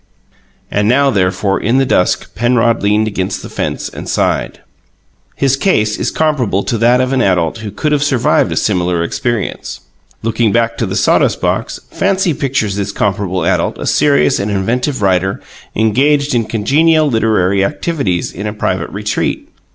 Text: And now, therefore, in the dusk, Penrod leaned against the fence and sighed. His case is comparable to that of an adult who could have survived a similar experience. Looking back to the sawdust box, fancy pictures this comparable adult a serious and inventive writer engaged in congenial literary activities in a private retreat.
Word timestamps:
And 0.71 0.89
now, 0.89 1.11
therefore, 1.11 1.59
in 1.61 1.77
the 1.77 1.85
dusk, 1.85 2.33
Penrod 2.33 2.81
leaned 2.81 3.07
against 3.07 3.43
the 3.43 3.49
fence 3.51 3.87
and 3.87 4.09
sighed. 4.09 4.61
His 5.35 5.55
case 5.55 5.95
is 5.95 6.09
comparable 6.09 6.63
to 6.63 6.79
that 6.79 6.99
of 6.99 7.13
an 7.13 7.21
adult 7.21 7.59
who 7.59 7.69
could 7.69 7.91
have 7.91 8.01
survived 8.01 8.51
a 8.51 8.55
similar 8.55 9.03
experience. 9.03 9.81
Looking 10.23 10.51
back 10.51 10.75
to 10.79 10.87
the 10.87 10.95
sawdust 10.95 11.39
box, 11.39 11.79
fancy 11.91 12.33
pictures 12.33 12.77
this 12.77 12.91
comparable 12.91 13.45
adult 13.45 13.77
a 13.77 13.85
serious 13.85 14.39
and 14.39 14.49
inventive 14.49 15.03
writer 15.03 15.39
engaged 15.75 16.33
in 16.33 16.45
congenial 16.45 17.07
literary 17.07 17.63
activities 17.63 18.31
in 18.31 18.47
a 18.47 18.53
private 18.53 18.89
retreat. 18.89 19.49